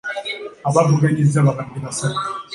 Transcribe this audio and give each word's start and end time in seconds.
Abavuganyizza 0.67 1.39
babadde 1.47 1.77
basatu. 1.85 2.23